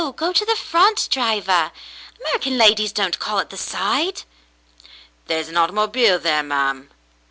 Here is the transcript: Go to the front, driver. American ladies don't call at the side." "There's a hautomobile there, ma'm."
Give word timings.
Go 0.15 0.33
to 0.33 0.43
the 0.45 0.55
front, 0.55 1.09
driver. 1.11 1.71
American 2.19 2.57
ladies 2.57 2.91
don't 2.91 3.19
call 3.19 3.37
at 3.37 3.51
the 3.51 3.55
side." 3.55 4.23
"There's 5.27 5.49
a 5.49 5.53
hautomobile 5.53 6.19
there, 6.23 6.41
ma'm." 6.41 6.89